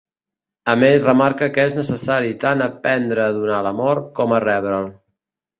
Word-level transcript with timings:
A 0.71 0.73
més 0.83 1.03
remarca 1.07 1.49
que 1.57 1.65
és 1.71 1.75
necessari 1.81 2.33
tant 2.45 2.65
aprendre 2.69 3.27
a 3.29 3.37
donar 3.39 3.63
l'amor 3.69 4.03
com 4.23 4.35
a 4.39 4.45
rebre'l. 4.49 4.91